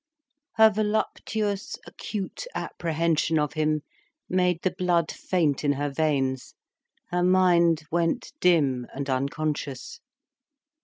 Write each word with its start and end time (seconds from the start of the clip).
Her 0.55 0.71
voluptuous, 0.71 1.75
acute 1.85 2.47
apprehension 2.55 3.37
of 3.37 3.53
him 3.53 3.81
made 4.27 4.63
the 4.63 4.73
blood 4.75 5.11
faint 5.11 5.63
in 5.63 5.73
her 5.73 5.91
veins, 5.91 6.55
her 7.11 7.21
mind 7.21 7.83
went 7.91 8.33
dim 8.39 8.87
and 8.95 9.07
unconscious. 9.07 9.99